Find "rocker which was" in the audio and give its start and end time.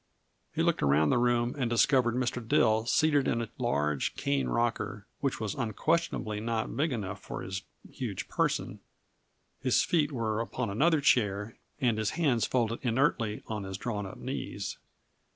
4.47-5.53